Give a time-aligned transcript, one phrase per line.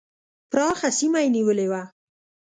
[0.51, 1.83] پراخه سیمه یې نیولې وه.